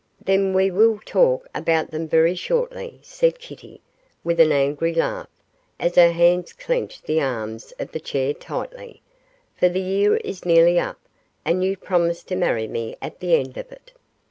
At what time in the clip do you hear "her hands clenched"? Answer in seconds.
5.93-7.03